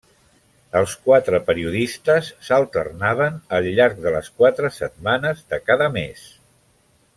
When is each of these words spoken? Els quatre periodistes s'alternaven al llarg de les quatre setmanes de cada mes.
Els 0.77 0.93
quatre 1.09 1.39
periodistes 1.49 2.31
s'alternaven 2.47 3.37
al 3.59 3.69
llarg 3.81 4.01
de 4.07 4.15
les 4.17 4.33
quatre 4.41 4.73
setmanes 4.81 5.45
de 5.55 5.61
cada 5.71 5.93
mes. 6.01 6.27